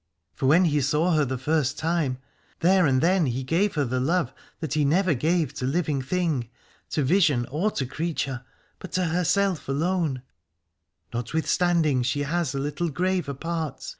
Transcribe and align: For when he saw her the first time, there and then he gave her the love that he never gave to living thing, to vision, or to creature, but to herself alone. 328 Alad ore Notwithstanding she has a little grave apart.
For 0.33 0.47
when 0.47 0.65
he 0.65 0.81
saw 0.81 1.11
her 1.13 1.25
the 1.25 1.37
first 1.37 1.77
time, 1.77 2.17
there 2.61 2.87
and 2.87 3.01
then 3.01 3.27
he 3.27 3.43
gave 3.43 3.75
her 3.75 3.85
the 3.85 3.99
love 3.99 4.33
that 4.59 4.73
he 4.73 4.83
never 4.83 5.13
gave 5.13 5.53
to 5.53 5.65
living 5.67 6.01
thing, 6.01 6.49
to 6.89 7.03
vision, 7.03 7.45
or 7.51 7.69
to 7.69 7.85
creature, 7.85 8.43
but 8.79 8.91
to 8.93 9.05
herself 9.05 9.69
alone. 9.69 10.23
328 11.11 11.13
Alad 11.13 11.15
ore 11.15 11.19
Notwithstanding 11.19 12.01
she 12.01 12.23
has 12.23 12.55
a 12.55 12.59
little 12.59 12.89
grave 12.89 13.29
apart. 13.29 13.85